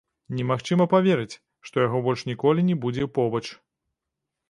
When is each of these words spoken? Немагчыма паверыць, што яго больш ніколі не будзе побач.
Немагчыма 0.37 0.87
паверыць, 0.93 1.37
што 1.69 1.85
яго 1.87 2.03
больш 2.09 2.25
ніколі 2.33 2.67
не 2.73 2.81
будзе 2.87 3.11
побач. 3.19 3.45